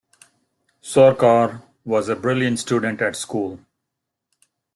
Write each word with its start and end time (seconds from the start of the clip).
Sorcar 0.81 1.61
was 1.85 2.09
a 2.09 2.15
brilliant 2.15 2.57
student 2.57 3.03
at 3.03 3.15
school. 3.15 3.59